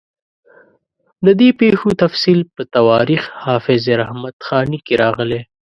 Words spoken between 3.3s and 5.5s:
حافظ رحمت خاني کې راغلی.